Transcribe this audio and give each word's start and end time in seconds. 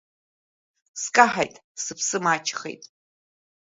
Скаҳаит, 1.01 1.55
сыԥсы 1.83 2.17
маҷхеит. 2.23 2.83